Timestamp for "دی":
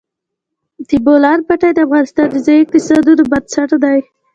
3.83-3.99